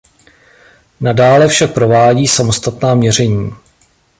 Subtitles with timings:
[0.99, 3.51] Nadále však provádí samostatná měření.